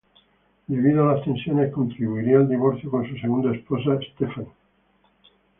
[0.65, 4.51] Debido a las tensiones contribuiría el divorcio con su segunda esposa Stephanie.